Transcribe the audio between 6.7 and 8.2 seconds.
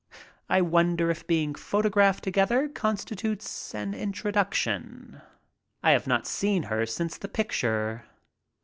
her since the picture.